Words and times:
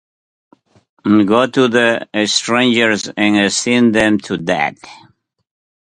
Go 1.03 1.45
to 1.45 1.67
the 1.67 2.07
strangers 2.25 3.07
and 3.15 3.53
sting 3.53 3.91
them 3.91 4.17
to 4.21 4.35
death! 4.35 4.79